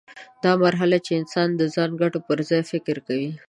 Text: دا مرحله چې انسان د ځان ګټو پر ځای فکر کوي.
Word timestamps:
دا 0.43 0.51
مرحله 0.63 0.97
چې 1.05 1.11
انسان 1.19 1.49
د 1.55 1.61
ځان 1.75 1.91
ګټو 2.01 2.19
پر 2.27 2.39
ځای 2.49 2.61
فکر 2.71 2.95
کوي. 3.07 3.31